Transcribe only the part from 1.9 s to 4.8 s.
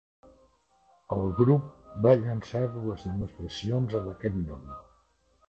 va llançar dues demostracions amb aquest nom.